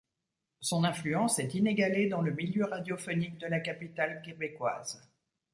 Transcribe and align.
Son 0.61 0.83
influence 0.83 1.37
est 1.37 1.53
inégalée 1.53 2.09
dans 2.09 2.21
le 2.23 2.31
milieu 2.33 2.65
radiophonique 2.65 3.37
de 3.37 3.45
la 3.45 3.59
capitale 3.59 4.23
québécoise. 4.23 4.99